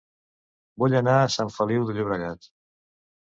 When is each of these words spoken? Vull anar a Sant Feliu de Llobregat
Vull 0.83 0.95
anar 0.99 1.13
a 1.17 1.27
Sant 1.35 1.53
Feliu 1.57 1.85
de 1.89 1.95
Llobregat 1.97 2.49